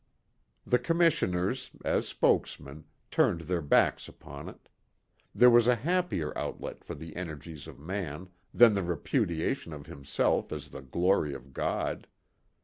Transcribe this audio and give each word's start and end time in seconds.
The 0.65 0.79
commissioners, 0.79 1.69
as 1.85 2.07
spokesmen, 2.07 2.85
turned 3.11 3.41
their 3.41 3.61
back 3.61 4.01
upon 4.07 4.49
it. 4.49 4.67
There 5.35 5.51
was 5.51 5.67
a 5.67 5.75
happier 5.75 6.35
outlet 6.35 6.83
for 6.83 6.95
the 6.95 7.15
energies 7.15 7.67
of 7.67 7.77
man 7.79 8.29
than 8.51 8.73
the 8.73 8.81
repudiation 8.81 9.73
of 9.73 9.85
himself 9.85 10.51
as 10.51 10.69
the 10.69 10.81
glory 10.81 11.35
of 11.35 11.53
God. 11.53 12.07